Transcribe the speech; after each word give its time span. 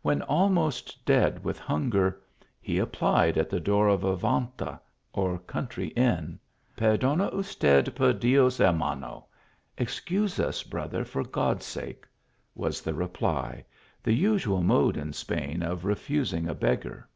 When 0.00 0.22
almost 0.22 1.04
dead 1.04 1.44
with 1.44 1.58
hunger, 1.58 2.22
he 2.62 2.80
ap 2.80 2.92
plied 2.92 3.36
at 3.36 3.50
the 3.50 3.60
door 3.60 3.88
of 3.88 4.04
a 4.04 4.16
venta, 4.16 4.80
or 5.12 5.36
country 5.40 5.88
inn." 5.88 6.38
Per 6.78 6.96
dona 6.96 7.26
usted 7.30 7.94
per 7.94 8.14
Dios 8.14 8.56
hermano!" 8.56 9.26
(excuse 9.76 10.40
us, 10.40 10.62
brother, 10.62 11.04
for 11.04 11.24
God 11.24 11.58
s 11.58 11.66
sake!) 11.66 12.06
was 12.64 12.80
the 12.80 12.94
reply; 12.94 13.66
the 14.02 14.14
usual 14.14 14.62
mode 14.62 14.96
in 14.96 15.12
Spain 15.12 15.62
of 15.62 15.84
refusing 15.84 16.48
a 16.48 16.54
beggar. 16.54 17.06